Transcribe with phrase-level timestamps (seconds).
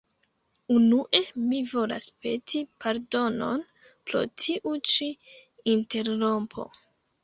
[0.75, 1.21] Unue
[1.51, 3.65] mi volas peti pardonon
[3.99, 5.15] pro tiu ĉi
[5.79, 6.73] interrompo